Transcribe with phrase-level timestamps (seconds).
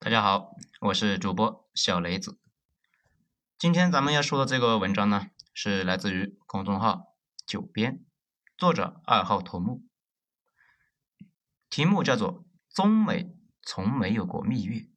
[0.00, 2.38] 大家好，我是主播小雷子。
[3.58, 8.04] 今天咱们要说的这个文章呢，是来自于公众号“九编”，
[8.56, 9.84] 作者二号头目，
[11.68, 14.88] 题目叫做“中美从没有过蜜月”。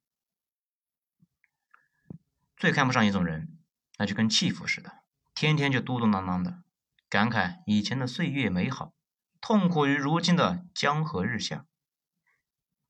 [2.55, 3.57] 最看不上一种人，
[3.97, 4.99] 那就跟弃妇似的，
[5.33, 6.61] 天天就嘟嘟囔囔的，
[7.09, 8.93] 感慨以前的岁月美好，
[9.41, 11.65] 痛苦于如今的江河日下。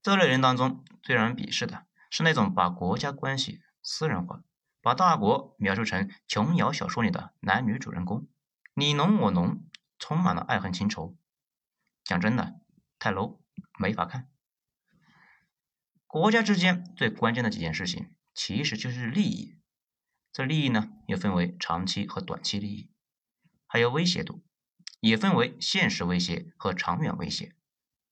[0.04, 1.88] 这类人当中最让人鄙视的。
[2.12, 4.44] 是那种把国家关系私人化，
[4.82, 8.28] 把大国描述成琼瑶小说里的男女主人公，
[8.76, 9.64] 你侬我侬，
[9.98, 11.18] 充满了爱恨情仇。
[12.04, 12.60] 讲真的，
[13.00, 13.40] 太 low，
[13.80, 14.30] 没法看。
[16.06, 19.58] 国家之间最关键的几件事情，其实就是利益。
[20.34, 22.92] 这利益呢，又分为长期和短期利益，
[23.66, 24.44] 还有威胁度，
[25.00, 27.56] 也分为现实威胁和长远威胁，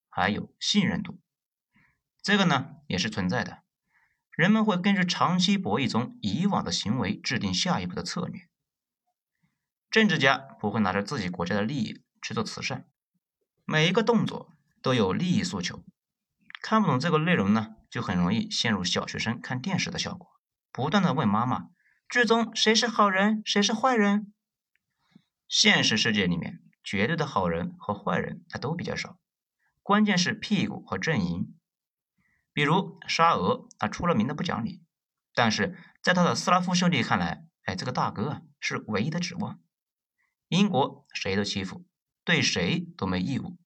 [0.07, 1.19] 还有信任度。
[2.21, 3.63] 这个呢，也是存在的。
[4.39, 8.47] 人们会根据长期博弈中以往的行为制定下一步的策略。
[9.91, 12.87] 政治家不会拿着自己国家的利益去做慈善，
[13.65, 15.83] 每一个动作都有利益诉求。
[16.61, 20.29] 看不懂这个内容呢，就很容易陷入小学生看电视的效果，
[20.71, 21.65] 不断的问妈妈：
[22.07, 24.33] 剧中谁是好人，谁是坏人？
[25.49, 29.19] 现实世界里面，绝对的好人和坏人他都比较少，
[29.83, 31.53] 关键是屁股和阵营。
[32.53, 34.83] 比如沙俄，他出了名的不讲理，
[35.33, 39.59] 但是在他的斯拉夫兄弟看来，哎，这个大哥啊是唯一的指望。
[40.49, 41.87] 英国谁都欺负，
[42.23, 43.57] 对谁都没义务，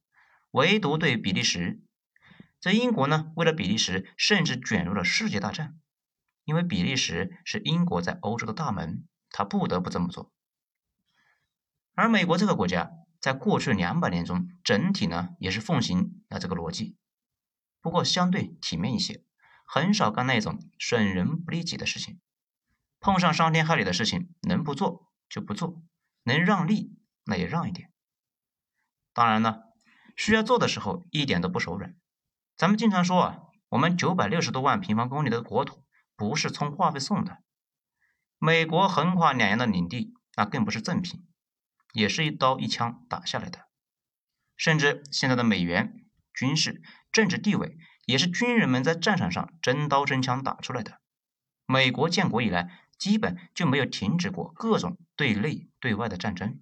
[0.52, 1.81] 唯独对比利时。
[2.61, 5.78] 在英国呢，为了比利时，甚至卷入了世界大战，
[6.45, 10.31] 因为比利时是英国在欧洲的大门，他不得不这么做。
[11.95, 16.97] 而美国这个国家，在过去两百年中，整体呢也是奉行啊这个逻辑。
[17.81, 19.23] 不过相对体面一些，
[19.64, 22.19] 很少干那种损人不利己的事情。
[23.00, 25.81] 碰上伤天害理的事情，能不做就不做，
[26.23, 27.91] 能让利那也让一点。
[29.13, 29.63] 当然了，
[30.16, 31.96] 需要做的时候一点都不手软。
[32.56, 35.85] 咱们经常说啊，我们九百六十多万平方公里的国土
[36.16, 37.40] 不是充话费送的。
[38.38, 41.28] 美国横跨两洋的领地，那更不是赠品，
[41.94, 43.68] 也是一刀一枪打下来的。
[44.56, 46.00] 甚至现在的美元。
[46.35, 46.81] 军事、
[47.12, 51.00] 政治地位也是军人们在战场上真刀真枪打出来的。
[51.66, 56.59] 美国建国以来，基本就没有停止过各种对内对外的战争。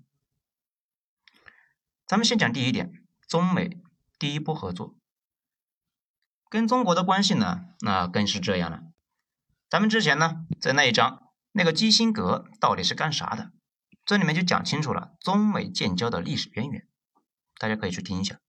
[2.06, 3.82] 咱们先讲第一点，中美
[4.20, 4.96] 第一波合作，
[6.50, 8.84] 跟中国的关系呢，那更是这样了。
[9.70, 13.52] 咱们之前呢，在那一章，那个基辛格到底是干啥的？
[14.04, 16.88] 这里面就讲清楚了中美建交的历史渊源，
[17.58, 18.40] 大家可以去听一下。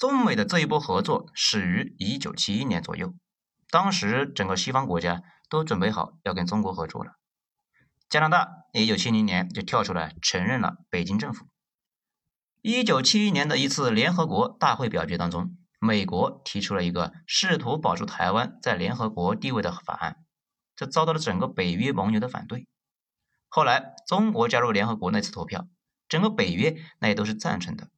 [0.00, 3.12] 中美的这一波合作始于一九七一年左右，
[3.68, 7.18] 当时整个西方国家都准备好要跟中国合作了。
[8.08, 11.44] 加拿大一九七零年就跳出来承认了北京政府。
[12.62, 20.24] 一九七一年的一次联合国大会表决当中，美国提出了一个试图保住台湾在联合国地位的法案，
[20.74, 22.66] 这遭到了整个北约盟友的反对。
[23.50, 25.68] 后来中国加入联合国那次投票，
[26.08, 27.90] 整个北约那也都是赞成的。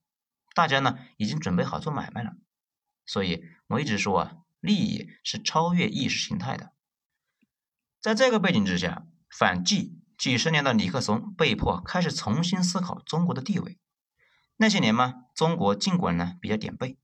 [0.55, 2.35] 大家呢已经准备好做买卖了，
[3.07, 6.73] 所以我一直说啊，利益是超越意识形态的。
[8.01, 13.79] 在这个背景之下，反季几十年的尼克松被迫开始重新思考中国的地位。
[14.57, 16.99] 那些年嘛，中国尽管呢比较点背，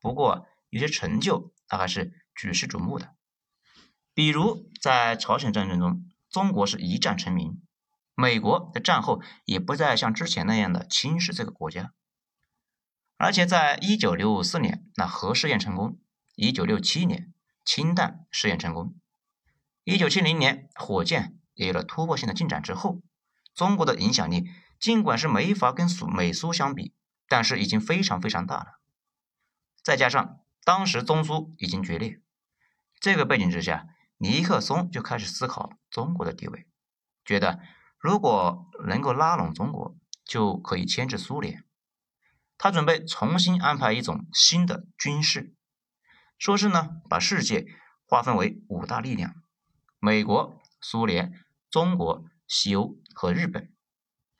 [0.00, 3.14] 不过有些成就那还是举世瞩目的。
[4.12, 7.62] 比如在朝鲜战争中，中国是一战成名，
[8.14, 11.94] 美国在战后也不再像之前那样的轻视这个国家。
[13.22, 15.98] 而且在一九六四年，那核试验成功；
[16.36, 17.34] 一九六七年，
[17.66, 18.94] 氢弹试验成功；
[19.84, 23.02] 一九七零年，火箭也有了突破性的进展之后，
[23.54, 24.48] 中国的影响力
[24.78, 26.94] 尽管是没法跟苏美苏相比，
[27.28, 28.80] 但是已经非常非常大了。
[29.84, 32.22] 再加上当时中苏已经决裂，
[33.00, 36.66] 这个背景之下，尼克松就开始思考中国的地位，
[37.22, 37.60] 觉得
[37.98, 41.66] 如果能够拉拢中国，就可以牵制苏联。
[42.62, 45.54] 他准备重新安排一种新的军事，
[46.36, 47.66] 说是呢，把世界
[48.04, 49.34] 划分为五大力量：
[49.98, 51.32] 美国、苏联、
[51.70, 53.72] 中国、西欧和日本。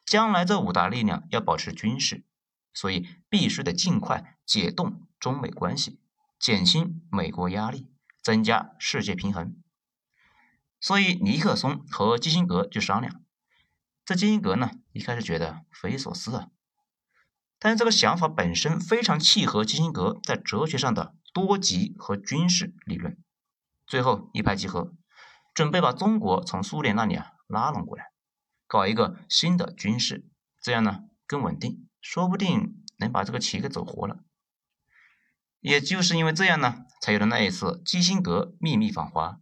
[0.05, 2.27] 将来这五大力量要保持军事，
[2.75, 5.99] 所以必须得尽快解冻中美关系，
[6.39, 7.91] 减轻美国压力，
[8.23, 9.57] 增加世界平衡。
[10.79, 13.25] 所以尼克松和基辛格就商量。
[14.05, 16.49] 这基辛格呢，一开始觉得匪夷所思啊。
[17.61, 23.17] 但是这个想法本身非常契合基辛格在哲学上的多极和军事理论。
[23.87, 24.95] 最后一拍即合，
[25.53, 28.07] 准备把中国从苏联那里啊拉拢过来，
[28.67, 30.25] 搞一个新的军事，
[30.63, 34.21] 这样呢更稳定，说不定能把这个棋给走活了。
[35.61, 39.39] 也就是因为这样呢，才有了那一次基辛格秘密访华。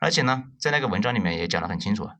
[0.00, 2.16] 而且呢，在那个文章里面也讲得很清楚啊，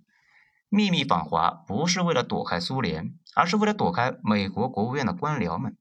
[0.75, 5.79] 秘密访华不是为了躲开苏联，而是为了躲开美国国务院的官僚们，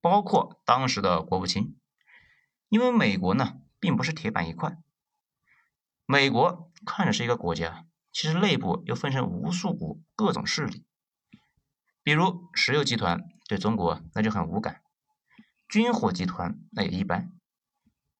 [0.00, 1.76] 包括当时的国务卿。
[2.68, 4.78] 因为美国呢，并不是铁板一块。
[6.04, 10.86] 美国看着是一个国家，其实内部又分成无数股各种势力。
[12.04, 14.80] 比如石油集团对中国那就很无感，
[15.68, 17.32] 军火集团那也一般，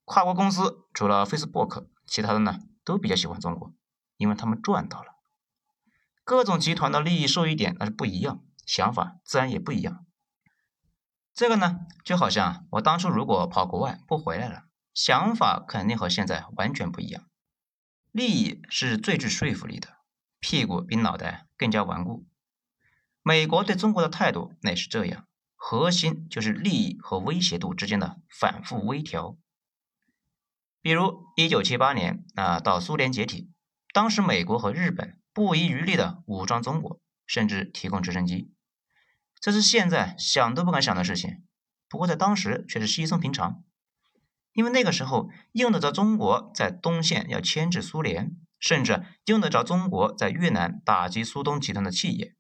[0.05, 3.73] 跨国公司除了 Facebook，其他的呢都比较喜欢中国，
[4.17, 5.16] 因为他们赚到了。
[6.27, 10.05] 各种集团的利益受益点那是不一样，想法自然也不一样。
[11.33, 17.29] 这个呢，就好像我当初如果跑国外不回来了，想法肯定和现在完全不一样。
[18.11, 19.99] 利益是最具说服力的，
[20.41, 22.27] 屁股比脑袋更加顽固。
[23.23, 29.39] 美国对中国的态度那也是这样，核心就是利益和威胁度之间的反复微调。
[30.83, 33.49] 比如一九七八年啊，到苏联解体，
[33.93, 38.55] 当时美国和日本不遗余力的武装中国，甚至提供直升机。
[39.39, 41.45] 这是现在想都不敢想的事情，
[41.91, 43.63] 不过在当时却是稀松平常，
[44.55, 52.35] 因为那个时候用得着中国在东线要牵制苏联，甚至用得着中国在越南打击苏东集团的企业，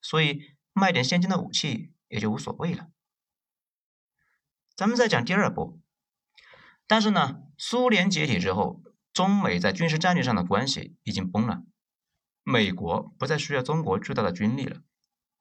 [0.00, 2.86] 所以卖点先进的武器也就无所谓了。
[4.74, 5.82] 咱们再讲第二步，
[6.86, 11.64] 但是呢，苏联解体之后，中美在军事战略上的关系已经崩了，
[12.50, 14.80] 美国不再需要中国巨大的军力了。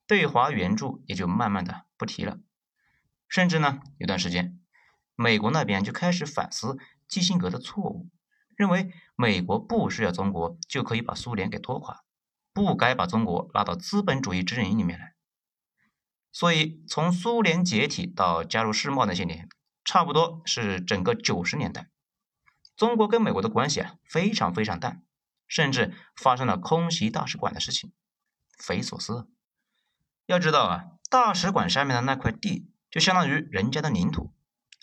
[0.08, 2.42] 对华援助也就慢慢的不提了，
[3.30, 4.60] 甚至呢，有段时间，
[5.16, 6.78] 美国那边就开始反思
[7.08, 8.10] 基辛格的错误，
[8.58, 12.04] 认为美国不需要中国就可以把苏联给拖垮，
[12.52, 15.14] 不该把中国拉到资本主义阵营里面来。
[16.34, 19.48] 所以，从苏联解体到加入世贸那些年，
[19.86, 21.90] 差不多是整个九十年代，
[22.76, 25.04] 中国跟美国的关系啊非常非常淡，
[25.48, 27.94] 甚至发生了空袭大使馆的事情，
[28.58, 29.30] 匪夷所思。
[30.26, 34.34] 要知道啊，大使馆下面的那块地就相当于人家的领土，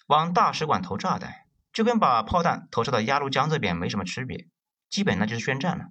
[0.07, 4.49] 往大使馆投炸弹，就跟把炮弹投射到鸭绿江这边没什么区别，
[4.89, 5.87] 基本那就是宣战了。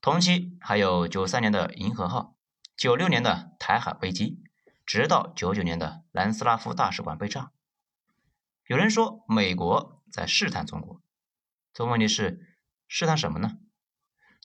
[0.00, 2.36] 同期还有九三年的银河号，
[2.76, 4.42] 九六年的台海危机，
[4.86, 7.50] 直到九九年的南斯拉夫大使馆被炸。
[8.66, 11.02] 有人说美国在试探中国，
[11.74, 12.49] 这问题是
[12.92, 13.56] 试探什么呢？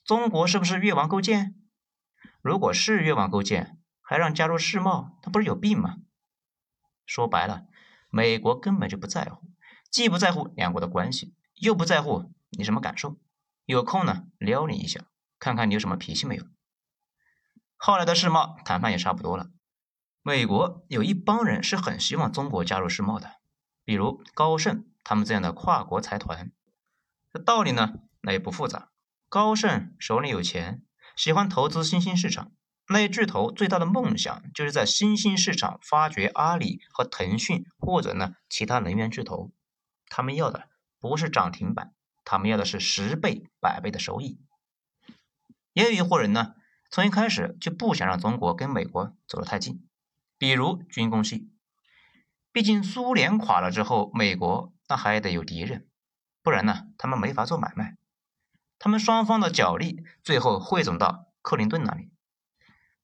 [0.04, 1.56] 中国是不是越王勾践？
[2.40, 5.96] 如果是越王勾践，还让加入世贸，他不是有病吗？
[7.04, 7.66] 说白了，
[8.08, 9.50] 美国根本就不在乎，
[9.90, 13.18] 既不在乎两国的关系，又不在乎你什么感受。
[13.64, 15.00] 有空呢，撩你一下，
[15.40, 16.44] 看看你有什么脾气没有。
[17.74, 19.50] 后来的世贸谈判也差不多了，
[20.22, 23.40] 美国有一帮人是很希望中国加入世贸的，
[23.84, 26.52] 比如高盛他们这样的跨国财团。
[27.32, 27.94] 这道理呢，
[28.26, 28.90] 那也不复杂，
[29.28, 30.82] 高盛手里有钱。
[31.14, 32.50] 喜欢投资新兴市场，
[32.88, 39.52] 那些巨头最大的梦想就是在新兴市场发掘阿里和腾讯，或者呢其他能源巨头。
[40.08, 40.68] 他们要的
[40.98, 41.94] 不是涨停板，
[42.24, 44.40] 他们要的是十倍、百倍的收益。
[45.72, 46.54] 也有一伙人呢，
[46.90, 49.86] 从一开始就不想让中国跟美国走得太近，
[50.36, 51.48] 比如军工系。
[52.50, 55.86] 毕竟苏联垮了之后，美国那还得有敌人，
[56.42, 57.96] 不然呢他们没法做买卖。
[58.78, 62.10] 他们双方的角力最后汇总到克林顿那里。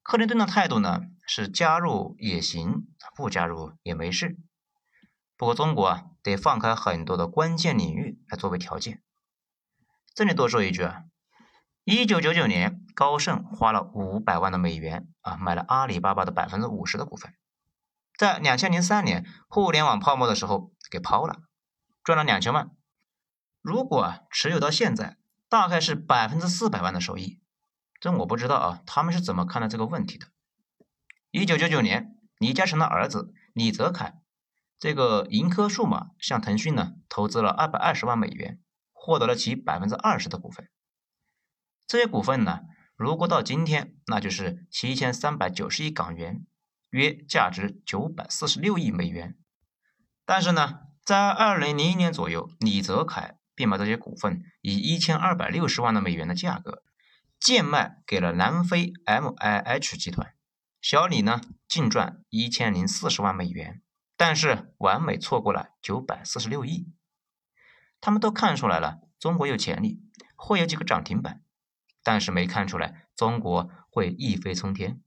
[0.03, 2.87] 克林顿的态度呢是加入也行，
[3.17, 4.37] 不加入也没事。
[5.37, 9.03] 不过中国啊得放开很多的关键领域来作为条件。
[10.15, 11.05] 这里多说一句啊，
[11.85, 17.33] 一九九九年高盛花了五百万的美元啊买了阿里巴巴的百分之五十的股份，
[18.19, 21.41] 在两千零三年互联网泡沫的时候给抛了，
[22.05, 22.71] 赚了两千万。
[23.63, 25.17] 如果持有到现在。
[25.53, 27.39] 大概是百分之四百万的收益，
[28.01, 30.29] 这我不知道啊，他们是怎么看待这个问题的？
[31.31, 34.23] 一九九九年，李嘉诚的儿子李泽楷，
[34.79, 38.63] 这个盈科数码向腾讯呢投资了二百二十万美元，
[38.95, 40.71] 获得了其百分之二十的股份。
[41.87, 42.61] 这些股份呢，
[42.97, 46.47] 如果到今天，那就是七千三百九十亿港元，
[46.89, 49.37] 约价值九百四十六亿美元。
[50.25, 53.37] 但是呢，在二零零一年左右，李泽楷。
[53.63, 56.83] 并把这些股份以一千二百六十万的美元的价格
[57.39, 60.35] 贱卖给了南非 MIH 集团，
[60.81, 63.81] 小李呢净赚一千零四十万美元，
[64.17, 66.93] 但是完美错过了九百四十六亿。
[68.01, 70.03] 他们都看出来了，中国有潜力，
[70.35, 71.41] 会有几个涨停板，
[72.03, 75.01] 但是没看出来中国会一飞冲天。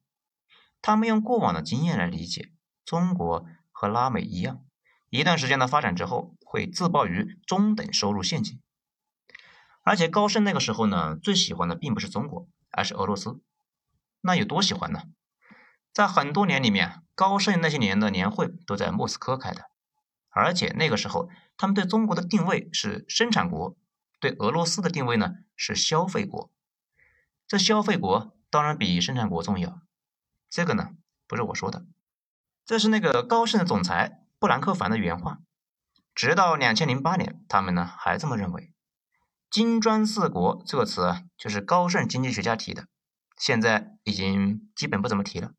[0.82, 2.54] 他们用过往的经验来理解，
[2.86, 4.64] 中国和拉美一样，
[5.10, 8.62] 一段时间的发展之后，会自爆于中等收入陷阱。
[9.84, 13.42] 而且高盛那个时候呢，最喜欢的并不是中国，而是俄罗斯。
[14.22, 15.02] 那有多喜欢呢？
[15.92, 19.64] 在很多年里面，高盛那些年的年会都在莫斯科开的，
[20.30, 23.76] 而且那个时候他们对中国的定位是生产国，
[24.22, 26.50] 对俄罗斯的定位呢是消费国。
[27.46, 29.82] 这消费国当然比生产国重要。
[30.50, 30.92] 这个呢
[31.28, 31.86] 不是我说的，
[32.66, 35.42] 这是那个高盛的总裁布兰克凡的原话。
[36.16, 38.72] 直到两千零八年，他们呢还这么认为。
[39.52, 42.88] 金砖四国这个词啊就是高盛经济学家提的，
[43.38, 45.52] 现在已经基本不怎么提了。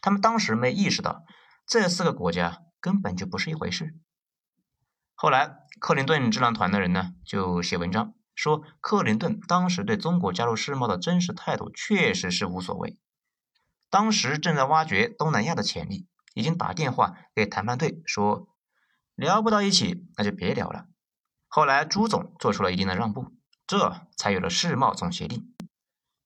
[0.00, 1.24] 他们当时没意识到
[1.66, 3.94] 这四个国家根本就不是一回事。
[5.14, 12.98] 后来克林顿智囊团的人呢就写文章说，克林顿当时对中国加入世贸的真实态度确实是无所谓。
[13.90, 18.48] 当时正在挖掘东南亚的潜力，已经打电话给谈判队说，
[19.14, 20.86] 聊不到一起那就别聊了。
[21.46, 23.32] 后来，朱总做出了一定的让步，
[23.66, 25.54] 这才有了世贸总协定。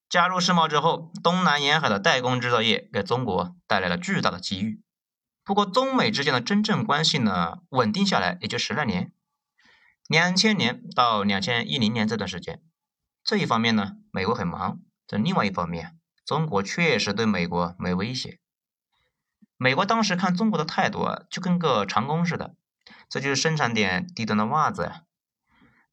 [0.08, 4.82] 加入世贸之后，东南沿海的代工制造业给中国带来了巨大的机遇。
[5.44, 9.12] 不过，中美之间的真正关系呢，稳定下来也就十来年。
[10.08, 12.62] 两千年到两千一零年这段时间，
[13.22, 18.38] 这一方面呢，美国很忙；这另外一方面，中国确实对美国没威胁。
[19.58, 22.54] 美国当时看中国的态度啊，就跟个长工似的，
[23.08, 25.02] 这就是生产点低端的袜子呀。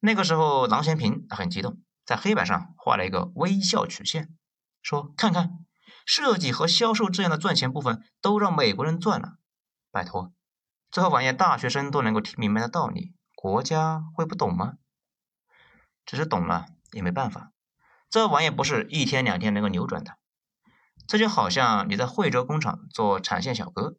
[0.00, 4.34] 那个时候，郎咸平很激动，在黑板上画了一个微笑曲线，
[4.82, 5.64] 说：“看看，
[6.04, 9.38] 设计和销售这样的赚钱部分都让美国人赚了。
[9.90, 10.32] 拜托，
[10.90, 14.74] 这玩意大学生都能够听明白的道理，国家会不懂吗？
[16.04, 17.50] 只是懂了也没办法，
[18.08, 20.18] 这玩意不是一天两天能够扭转的。
[21.08, 23.96] 这就好像你在惠州工厂做产线小哥，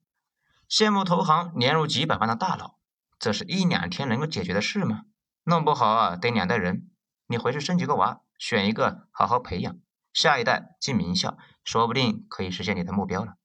[0.70, 2.77] 羡慕投行年入几百万的大佬，
[3.20, 5.04] 这是一两天能够解决的事吗？”
[5.44, 6.90] 弄不好啊，得两代人。
[7.28, 9.78] 你回去生几个娃，选一个好好培养，
[10.14, 13.36] 下一代进名校，说不定可以实现你的目标了。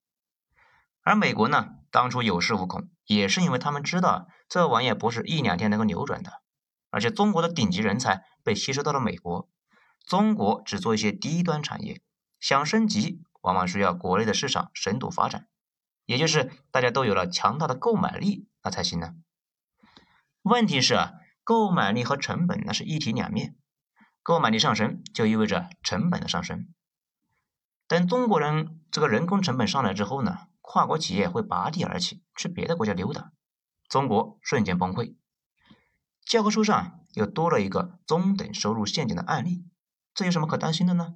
[1.03, 6.43] 而美国呢，当初有恃无恐，也是因为他们知道这玩意不是一两天能够扭转的。
[6.91, 9.49] 而且中国的顶级人才被吸收到了美国，
[10.07, 12.01] 中国只做一些低端产业，
[12.39, 15.49] 想升级往往需要国内的市场深度发展，
[16.05, 19.15] 也就是大家都有了强大的购买力，那才行呢。
[20.43, 21.13] 问题是啊。
[21.45, 23.57] 购买力和成本那是一体两面，
[24.23, 26.69] 购买力上升就意味着成本的上升。
[27.89, 33.33] 等中国人这个人工成本上来之后呢，跨国企业会拔地而起，去别的国家溜达，
[33.89, 35.17] 中国瞬间崩溃。
[36.25, 39.67] 教科书上又多了一个中等收入陷阱的案例，
[40.15, 41.15] 这有什么可担心的呢？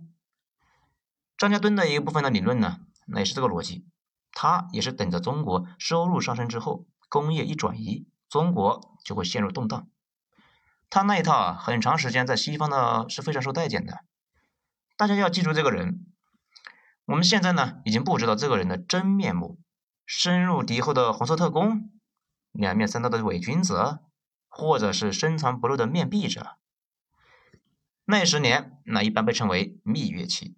[1.39, 3.87] 张家墩的一部分的理论呢，那也是这个逻辑，
[4.33, 9.89] 他也是等着中国收入上升之后，工业一转移，中国就会陷入动荡。
[10.91, 14.01] 他那一套啊，很长时间在西方呢是非常受待见的。
[14.97, 16.05] 大家要记住这个人。
[17.05, 19.61] 我们现在呢已经不知道这个人的真面目：
[20.05, 21.93] 深入敌后的红色特工，
[22.51, 24.01] 两面三刀的伪君子，
[24.49, 26.57] 或者是深藏不露的面壁者。
[28.07, 30.57] 那十年，那一般被称为蜜月期。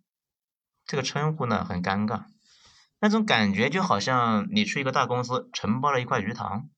[0.86, 2.24] 这个称呼呢很尴尬，
[2.98, 6.70] 那种感觉就好像你去一个大公司承包了一块鱼塘，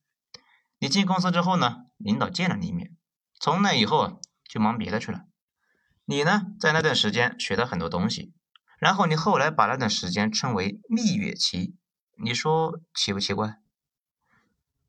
[0.81, 2.97] 你进公司之后呢，领导见了你一面。
[3.39, 4.19] 从那以后
[4.49, 5.27] 就忙别的去了，
[6.07, 8.33] 你呢在那段时间学到很多东西，
[8.79, 11.77] 然后你后来把那段时间称为蜜月期，
[12.17, 13.59] 你说奇不奇怪？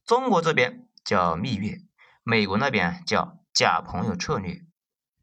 [0.05, 1.81] 中国这边叫蜜月，
[2.24, 4.62] 美国那边叫假朋友策略，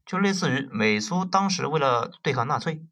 [0.05, 2.85] 就类似于美苏当时为了对抗纳粹，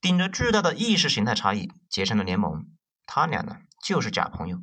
[0.00, 2.66] 顶着巨大的意识形态差异结成了联盟，
[3.04, 4.62] 他俩呢就是假朋友，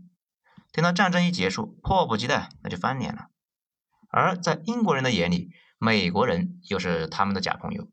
[0.72, 3.28] 等到战争一结束，迫不及待那就翻脸了。
[4.10, 7.90] 而在英国人的眼里，美国人又是他们的假朋友。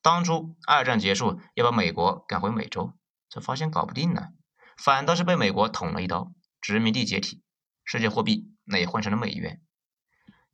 [0.00, 2.92] 当初二战结束要把美国赶回美洲，
[3.28, 4.30] 这发现搞不定了，
[4.76, 7.42] 反倒是被美国捅了一刀，殖民地解体，
[7.84, 9.60] 世界货币那也换成了美元。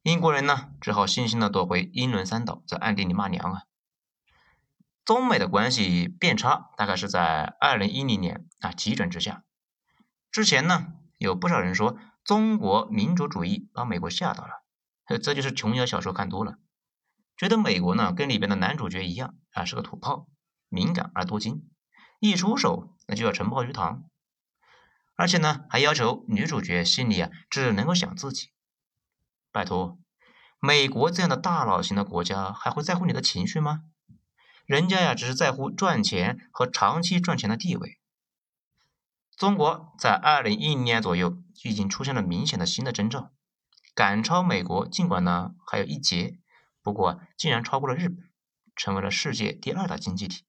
[0.03, 3.63] 英国人呢，只好悻悻的躲回英伦三岛，在暗地里骂娘啊。
[5.05, 9.45] 中美的关系变差，大概是在二零一零年啊急转直下。
[10.31, 14.63] 之前呢，有不少人说中国民主主义把美国吓到了。
[15.19, 16.59] 这就是琼瑶小说看多了，
[17.37, 20.29] 觉得美国呢跟里边的男主角一样啊是个土炮，
[20.69, 21.69] 敏感而多金，
[22.21, 24.05] 一出手那就要承包鱼塘，
[25.15, 28.49] 而且呢还要求女主角心里啊只能够想自己。
[29.53, 29.99] 拜托，
[30.59, 33.83] 美国这样的大佬型的国家还会在乎你的情绪吗？
[34.65, 37.99] 人家呀，只是在乎赚钱和长期赚钱的地位。
[39.37, 43.33] 中国在二零一零年左右已经出现了明显的新的征兆，
[43.95, 46.39] 赶超美国，尽管呢还有一截，
[46.83, 48.19] 不过竟然超过了日本，
[48.77, 50.45] 成为了世界第二大经济体，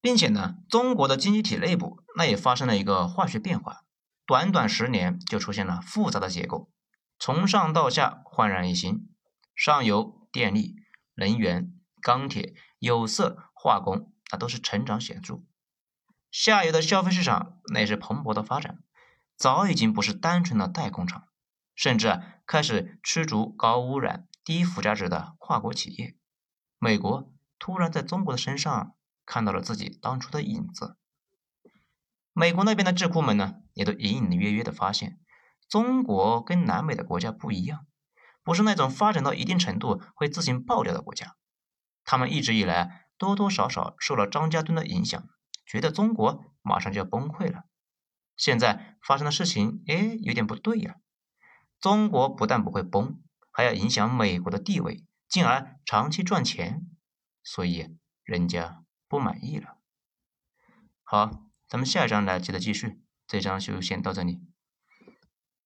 [0.00, 3.84] 并且呢，中国的经济体内部那也发生了一个化学变化，
[4.26, 6.70] 短短十年就出现了复杂的结构，
[7.18, 9.08] 从上到下焕然一新，
[9.54, 10.76] 上游电力、
[11.14, 12.54] 能源、钢铁。
[12.80, 15.36] 有色、化工，那都是成长显著；
[16.36, 18.80] 下游的消费市场，那是蓬勃的发展，
[19.36, 21.28] 早已经不是单纯的代工厂，
[21.76, 26.16] 甚至开始吃足高污染、低附加值的跨国企业。
[26.80, 30.96] 美国突然在中国的身上看到了自己当初的影子。
[32.32, 35.20] 美国那边的智库们呢，也都隐隐约约的发现，
[35.68, 37.86] 中国跟南美的国家不一样，
[38.42, 41.36] 不是那种发展到一定程度会自行爆掉的国家。
[42.04, 45.28] 他们一直以来多多少少受了张家墩的影响，
[45.64, 47.64] 觉得中国马上就要崩溃了。
[48.36, 50.96] 现在发生的事情，哎，有点不对呀。
[51.80, 56.86] 中国不但不会崩，还要影响美国的地位，进而长期赚钱，
[57.42, 59.78] 所以人家不满意了。
[61.02, 64.40] 好，咱们下一章来接着继续，这章就先到这里。